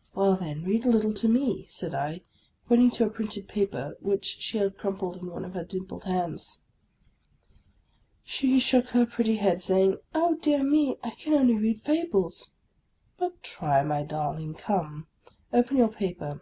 [0.14, 2.20] "Well, then, read a little to me," said I,
[2.68, 6.62] pointing to a printed paper which she held crumpled in one of her dimpled hands.
[8.22, 10.98] She shook her pretty head, saying, —"Oh, dear me!
[11.02, 12.52] I can only read fables.""
[13.18, 15.08] But try, my darling, come,
[15.52, 16.40] open your paper."